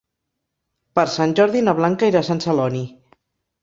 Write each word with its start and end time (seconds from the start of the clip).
Per 1.01 1.05
Sant 1.17 1.37
Jordi 1.41 1.63
na 1.69 1.79
Blanca 1.83 2.13
irà 2.15 2.25
a 2.27 2.31
Sant 2.33 2.45
Celoni. 2.49 2.87